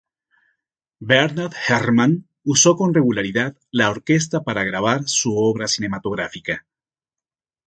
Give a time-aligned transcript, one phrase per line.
[0.97, 6.65] Bernard Herrmann usó con regularidad la orquesta para grabar su obra cinematográfica.